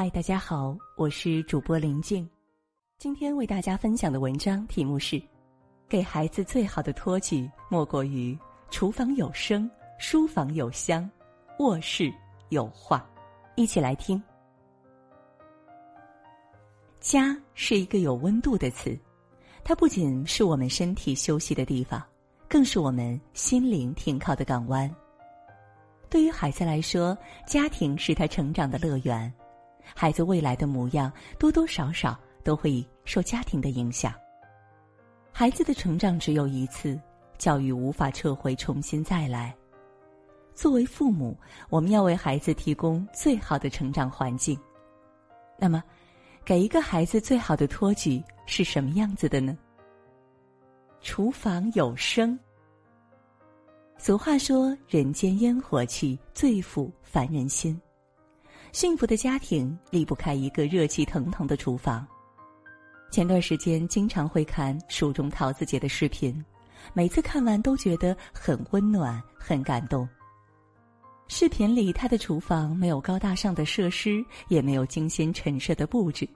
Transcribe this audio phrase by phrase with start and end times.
[0.00, 2.26] 嗨，大家好，我是主播林静。
[2.96, 5.22] 今天为大家分享的文章题目是：
[5.90, 8.34] 给孩子最好的托举莫过于
[8.70, 11.06] 厨房有声，书房有香，
[11.58, 12.10] 卧室
[12.48, 13.06] 有画。
[13.56, 14.18] 一起来听。
[16.98, 18.98] 家是一个有温度的词，
[19.62, 22.02] 它不仅是我们身体休息的地方，
[22.48, 24.90] 更是我们心灵停靠的港湾。
[26.08, 27.14] 对于孩子来说，
[27.46, 29.30] 家庭是他成长的乐园。
[29.94, 34.12] 孩子未来的模样，多多少少都会受家庭的影响。
[35.32, 37.00] 孩子的成长只有一次，
[37.38, 39.54] 教育无法撤回，重新再来。
[40.54, 41.36] 作为父母，
[41.70, 44.58] 我们要为孩子提供最好的成长环境。
[45.58, 45.82] 那么，
[46.44, 49.56] 给一个孩子最好的托举是什么样子的呢？
[51.00, 52.38] 厨房有声。
[53.96, 57.80] 俗话说：“人间烟火气，最抚凡人心。”
[58.72, 62.06] 幸福的家庭离不开一个热气腾腾的厨房。
[63.10, 66.44] 前段时间经常会看蜀中桃子姐的视频，
[66.92, 70.08] 每次看完都觉得很温暖、很感动。
[71.26, 76.28] 视频里她的厨房没有高大上的设施，也没有精心陈设的布置，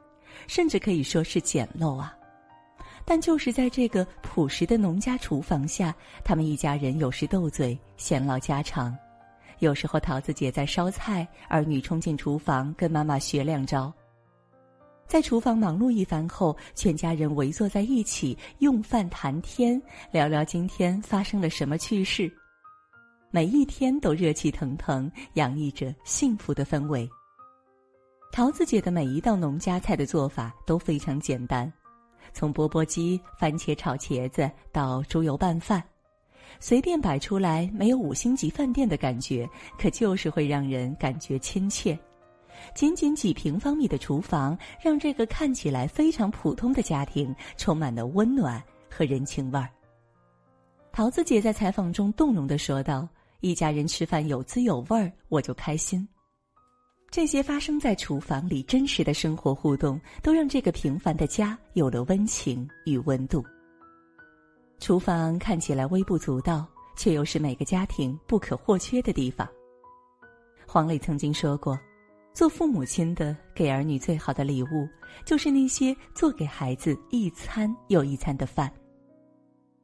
[0.48, 2.12] 甚至可以说是简陋啊。
[3.04, 8.96] 但就是在这个朴实的农家厨房下，他们一家人有时斗嘴，闲唠家常。
[9.60, 13.92] 有时候桃子姐在烧菜，儿女冲进厨房跟妈妈学两招。
[15.06, 22.32] 在厨房忙碌一番后，全家人围坐在一起用饭谈天，聊聊今天发生了什么趣事。
[23.30, 27.08] 每一天都热气腾腾，洋溢着幸福的氛围。
[28.32, 31.70] 桃子姐的每一道农家菜的做法都非常简单，
[32.32, 35.82] 从钵钵鸡、番茄炒茄子到猪油拌饭。
[36.60, 41.98] 随便摆出来，没有五星级饭店的感觉，可就是会让人感觉亲切。
[42.74, 49.68] 仅仅几平方米的厨房，让这个看起来非常普通的家庭充满了温暖和人情味儿。
[50.92, 53.06] 桃子姐在采访中动容的说道
[53.42, 56.06] ：“一家人吃饭有滋有味儿，我就开心。”
[57.10, 63.44] 这些发生在厨房里真实的生活互动，都让这个平凡的家有了温情与温度。
[64.78, 69.48] 厨房看起来微不足道，却又是每个家庭不可或缺的地方。
[70.66, 71.78] 黄磊曾经说过
[72.34, 74.88] ：“做父母亲的给儿女最好的礼物，
[75.24, 78.70] 就是那些做给孩子一餐又一餐的饭。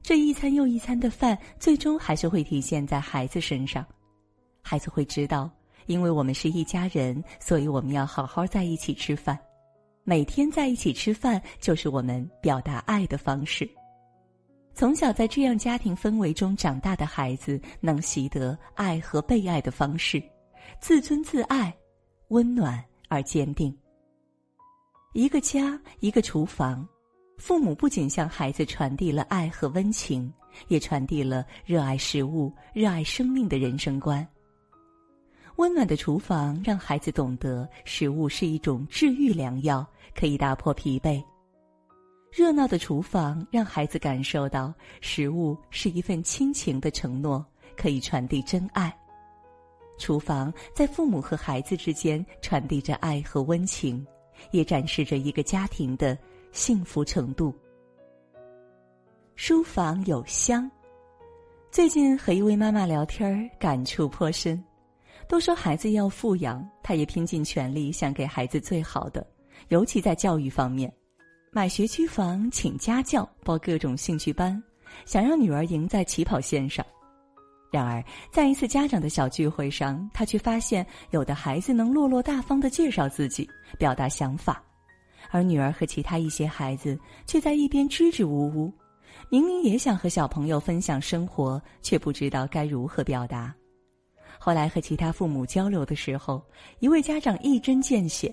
[0.02, 3.86] 这一餐又一餐的饭，最终还是会体现在孩子身上。
[4.62, 5.50] 孩子会知道，
[5.86, 9.38] 因为我们是一家人，所以我们要好好在一起吃饭。
[10.04, 13.66] 每天在一起吃饭，就是我们表达爱的方式。”
[14.72, 20.22] 从小在这样家庭氛围中长大的孩子，能习得爱和被爱的方式，
[20.80, 21.74] 自尊自爱，
[22.28, 23.76] 温暖而坚定。
[25.12, 26.88] 一个家，一个厨房，
[27.36, 30.32] 父母不仅向孩子传递了爱和温情，
[30.68, 34.26] 也传递了热爱食物、热爱生命的人生观。
[35.56, 41.22] 温暖的厨房让孩子懂得，食物是一种治愈良药，可以打破疲惫。
[42.32, 47.44] 热闹的厨房让孩子感受到，食物是一份亲情的承诺，
[47.76, 48.96] 可以传递真爱。
[49.98, 54.06] 厨房在父母和孩子之间传递着爱和温情，
[54.52, 56.16] 也展示着一个家庭的
[56.52, 57.52] 幸福程度。
[59.34, 60.70] 书房有香，
[61.72, 64.62] 最近和一位妈妈聊天，感触颇深。
[65.26, 69.26] 都说孩子要富养，她也拼尽全力想给孩子最好的，
[69.68, 70.92] 尤其在教育方面。
[71.52, 74.62] 买学区房，请家教，报各种兴趣班，
[75.04, 76.86] 想让女儿赢在起跑线上。
[77.72, 78.00] 然而，
[78.30, 83.50] 在一次家长的小聚会上，他却发现有的孩子能落落大方的介绍自己，
[83.80, 84.62] 表达想法，
[85.32, 86.96] 而女儿和其他一些孩子
[87.26, 88.72] 却在一边支支吾吾。
[89.28, 93.52] 明明也想和小朋友分享生活，却不知道该如何表达。
[94.38, 96.40] 后来和其他父母交流的时候，
[96.78, 98.32] 一位家长一针见血。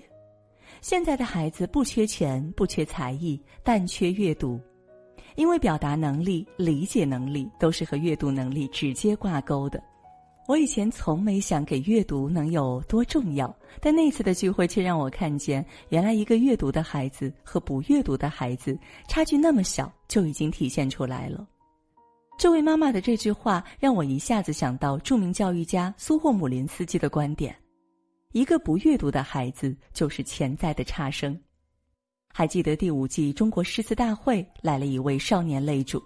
[0.80, 4.60] 现在的孩子不缺钱，不缺才艺，但缺阅读，
[5.36, 9.82] 因为表达能力、理解能力都是和阅读能力直接挂钩的。
[10.46, 18.78] 我以前从没想给阅读能有多重要，但那次的聚会却让我看见，原来一个阅读的孩子和不阅读的孩子
[19.08, 21.46] 差距那么小，就已经体现出来了。
[22.38, 27.54] 这位妈妈的这句话让我一下子想到著名教育家苏霍姆林斯基的观点。
[28.32, 31.38] 一个不阅读的孩子就是潜在的差生。
[32.30, 36.02] 还记得第五季中国诗词大会来了一位少年擂主，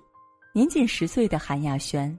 [0.55, 2.17] 年仅十岁的韩亚轩，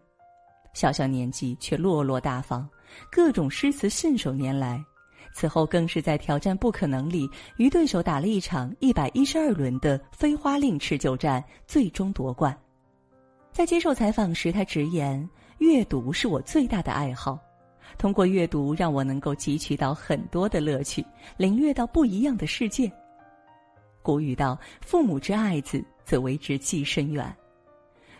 [0.73, 2.67] 小小年纪却落落大方，
[3.09, 4.83] 各种诗词信手拈来，
[5.33, 7.27] 此后更是在挑战不可能里
[7.57, 12.55] 与对手打了一场一百一十二轮的飞花令持久战，最终夺冠。
[13.53, 15.27] 在接受采访时，他直言
[15.59, 17.39] ：“阅读是我最大的爱好，
[17.97, 21.05] 通过阅读让我能够汲取到很多的乐趣，
[21.37, 22.91] 领略到不一样的世界。”
[24.01, 27.33] 古语道：“父母之爱子，则为之计深远。”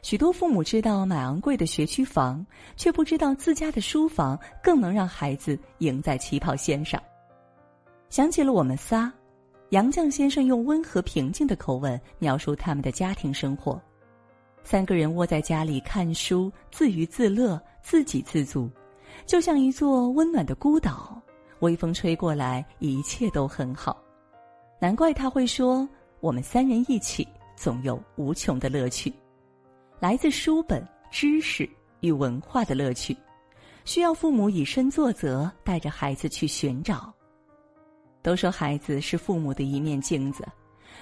[0.02, 7.02] 许多父母知道买昂贵的学区房，却不知道自家的书房更能让孩子赢在起跑线上。
[8.10, 9.12] 想起了我们仨，
[9.70, 13.82] 杨绛先生用温和平静的口吻描述他们的家庭生活。
[14.62, 18.70] 三个人窝在家里看书，自娱自乐，自给自足，
[19.26, 21.22] 就像一座温暖的孤岛。
[21.60, 23.98] 微风吹过来，一切都很好。
[24.82, 25.88] 难怪他会说
[26.20, 27.26] ：“我们三人一起，
[27.56, 29.14] 总有无穷的乐趣，
[30.00, 31.70] 来自书本、知识
[32.02, 33.16] 与文化的乐趣，
[33.86, 37.14] 需要父母以身作则，带着孩子去寻找。”
[38.22, 40.46] 都说孩子是父母的一面镜子。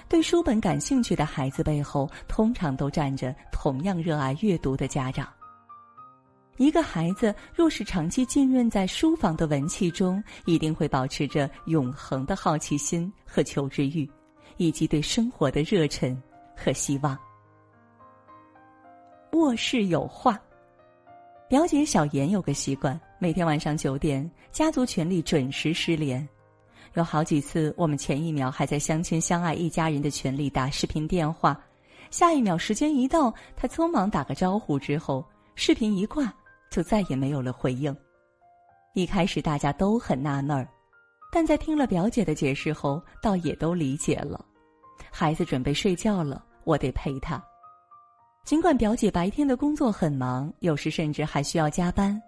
[0.08, 5.28] 对书本感兴趣的孩子背后，通常都站着同样热爱阅读的家长。
[6.58, 14.08] 一个孩子若是长期浸润在书房的文气中，一定会保持着永恒的好奇心和求知欲，
[14.58, 16.20] 以及对生活的热忱
[16.54, 17.18] 和希望。
[19.32, 20.38] 卧室有画，
[21.48, 26.26] 表姐小妍有个习惯，每天晚上九点，家族群里准时失联。
[26.94, 31.58] 有好几次，我们前一秒还在相亲相爱一家人的群里打视频电话，
[32.10, 35.24] 下一秒时间一到，他匆忙打个招呼之后，
[35.54, 36.32] 视频一挂，
[36.72, 37.94] 就再也没有了回应。
[38.94, 40.66] 一开始大家都很纳闷儿，
[41.30, 44.42] 但在听了表姐的解释后，倒也都理解了。
[45.10, 47.42] 孩子准备睡觉了，我得陪他。
[48.44, 52.20] 尽管表姐白天的工作很忙，有时甚至还需要加班，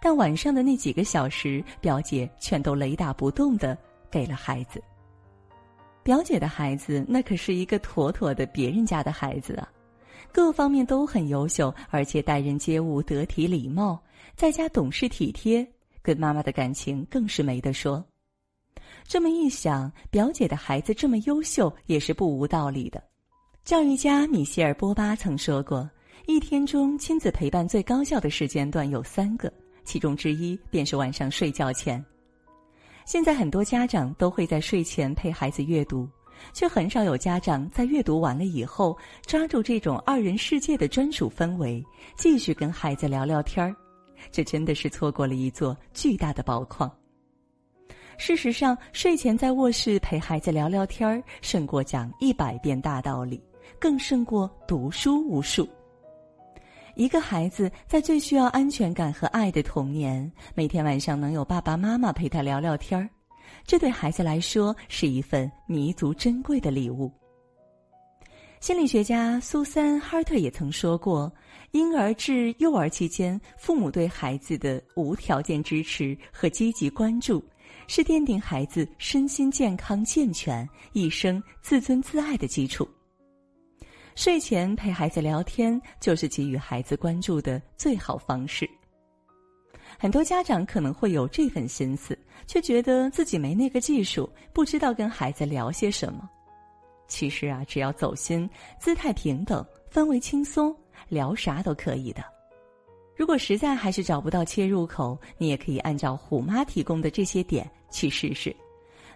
[0.00, 3.76] 但晚上的那几个小时，表姐全都雷打不动的。
[4.08, 4.80] 给了孩子。
[6.02, 9.68] 表姐的孩子那可是一个妥妥的别人家的孩子啊，
[10.32, 14.02] 各方面都很优秀，而且待人接物得体礼貌，
[14.34, 15.66] 在家懂事体贴，
[16.02, 18.04] 跟妈妈的感情更是没得说。
[19.04, 23.02] 这么一想，表姐的孩子这么优秀也是不无道理的。
[23.64, 25.88] 教育家米歇尔·波巴曾说过，
[26.26, 29.52] 一天中亲子陪伴最高效的时间段有三个，
[29.84, 32.04] 其中之一便是晚上睡觉前。
[33.04, 36.08] 现在很多家长都会在睡前陪孩子阅读，
[36.52, 41.84] 却很少有家长在阅读完了以后抓住这种二人世界的专属氛围，
[42.16, 43.74] 继续跟孩子聊聊天儿。
[44.30, 46.90] 这真的是错过了一座巨大的宝矿。
[48.18, 53.42] 事实上，睡前在卧室陪孩子聊聊天儿，胜过讲一百遍大道理，
[53.78, 55.68] 更胜过读书无数。
[56.94, 63.06] 一个孩子在最需要安全感和爱的童年，每天晚上能有爸爸妈妈陪他聊聊天儿，
[63.66, 67.10] 这对孩子来说是一份弥足珍贵的礼物。
[68.60, 71.30] 心理学家苏珊·哈特也曾说过，
[71.72, 77.44] 婴儿至幼儿期间，父母对孩子的无条件支持和积极关注，
[77.86, 82.88] 是奠定孩子身心健康健全、一生自尊自爱的基础。
[84.14, 88.68] 睡前陪孩子聊天，就是给予孩子关注的最好方式。
[89.98, 96.28] 很多家长可能会有这份心思，却觉得自己没那个技术，不知道跟孩子聊些什么。
[97.08, 98.48] 其实啊，只要走心，
[98.78, 100.74] 姿态平等，氛围轻松，
[101.08, 102.22] 聊啥都可以的。
[103.16, 108.54] 如果实在还是找不到切入口，你也可以按照虎妈提供的这些点去试试，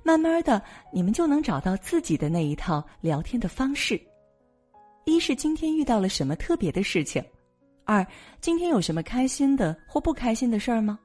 [0.03, 4.01] 慢慢的，你们就能找到自己的那一套聊天的方式。
[5.05, 7.23] 一是今天遇到了什么特别的事情，
[7.91, 8.07] 二
[8.41, 10.97] 今天有什么开心的或不开心的事儿吗？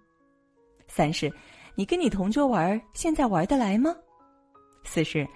[0.88, 1.34] 三是，
[1.74, 3.92] 你跟你同桌玩，现在玩得来吗？
[4.84, 5.28] 四是，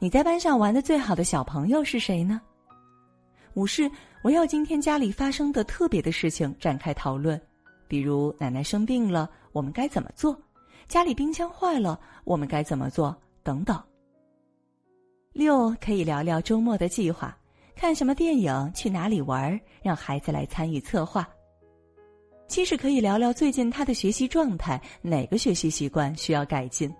[0.00, 2.42] 你在班上玩的最好的小朋友是谁呢？
[3.54, 3.88] 五是，
[4.24, 7.40] 围绕今天家里发生的特别的事情展开讨论，
[7.86, 10.36] 比如奶奶生病了，我们该怎么做？
[10.88, 13.16] 家里冰箱坏了，我们该怎么做？
[13.44, 13.80] 等等。
[15.32, 17.38] 六可以聊聊周末的计划。
[17.76, 18.72] 看什么电影？
[18.74, 19.60] 去哪里玩？
[19.82, 21.28] 让孩子来参与策划。
[22.48, 26.92] 七是可以聊聊最近他的学习状态，哪个学习习惯需要改进。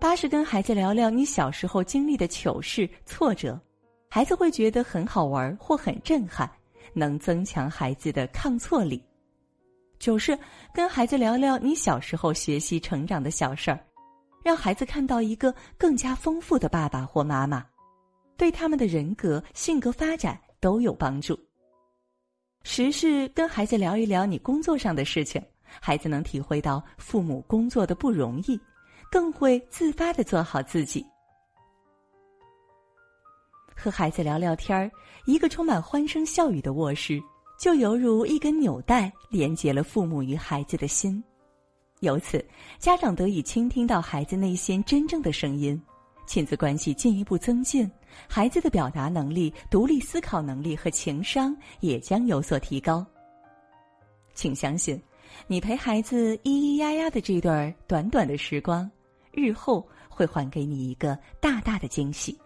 [0.00, 3.58] 八是跟孩子聊聊你小时候经历的糗事、挫折，
[4.10, 6.50] 孩子会觉得很好玩或很震撼，
[6.92, 9.00] 能增强孩子的抗挫力。
[10.00, 10.36] 九是
[10.74, 13.78] 跟孩子聊聊你小时候学习成长的小事儿，
[14.42, 17.64] 让孩子看到一个更加丰富的爸爸或妈妈。
[18.40, 21.38] 对他们的人格、性格发展都有帮助。
[22.62, 25.42] 十是跟孩子聊一聊你工作上的事情，
[25.78, 28.58] 孩子能体会到父母工作的不容易，
[29.12, 31.04] 更会自发的做好自己。
[33.76, 34.90] 和孩子聊聊天儿，
[35.26, 37.20] 一个充满欢声笑语的卧室，
[37.58, 41.22] 就犹如一根纽带，连接了父母与孩子的心。
[42.00, 42.42] 由此，
[42.78, 45.78] 家长得以倾听到孩子内心真正的声音，
[46.30, 47.90] 亲子关系进一步增进，
[48.28, 53.04] 孩子的表达能力、独立思考能力和情商也将有所提高。
[54.32, 55.02] 请相信，
[55.48, 58.88] 你陪孩子咿咿呀呀的这段短短的时光。
[59.32, 62.38] 日后会还给你一个大大的惊喜。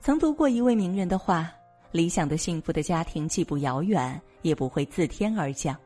[0.00, 1.52] 曾读过一位名人的话
[1.92, 5.76] ：“理想的幸福的家庭既不遥远，也不会自天而降，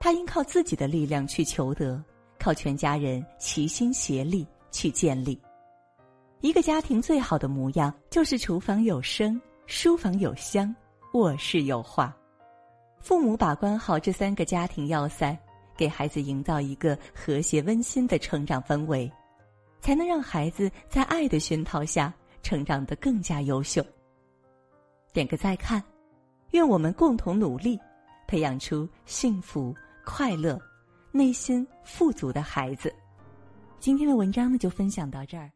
[0.00, 2.02] 他应靠自己的力量去求得，
[2.38, 5.38] 靠全家人齐心协力去建立。
[6.42, 10.74] 一个家庭最好的模样，就是厨房有声，书房有香，
[11.12, 12.12] 卧室有画。
[12.98, 15.36] 父母把关好这三个家庭要塞。”
[15.74, 19.10] 给孩子营造一个和谐温馨的成长氛围，
[19.80, 23.84] 才能让孩子在爱的熏陶下成长得更加优秀。
[25.12, 25.82] 点个再看，
[26.50, 27.80] 愿我们共同努力，
[28.28, 30.60] 培养出幸福、快乐、
[31.12, 32.92] 内心富足的孩子。
[33.78, 35.50] 今天的文章呢，就分享到这儿。